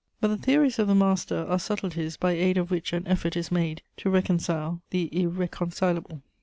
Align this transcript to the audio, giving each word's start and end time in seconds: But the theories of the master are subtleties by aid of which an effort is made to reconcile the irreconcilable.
But 0.19 0.29
the 0.29 0.37
theories 0.37 0.79
of 0.79 0.87
the 0.87 0.95
master 0.95 1.45
are 1.45 1.59
subtleties 1.59 2.17
by 2.17 2.31
aid 2.31 2.57
of 2.57 2.71
which 2.71 2.91
an 2.91 3.05
effort 3.07 3.37
is 3.37 3.51
made 3.51 3.83
to 3.97 4.09
reconcile 4.09 4.81
the 4.89 5.07
irreconcilable. 5.15 6.23